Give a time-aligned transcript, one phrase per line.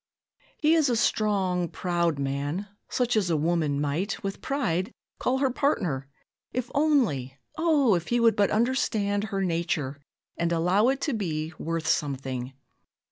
[0.57, 5.51] "He is a strong, proud man, such as a woman might, with pride, call her
[5.51, 6.07] partner
[6.53, 7.93] 'if only O!
[7.93, 10.01] if he would but understand her nature,
[10.37, 12.53] and allow it to be worth something.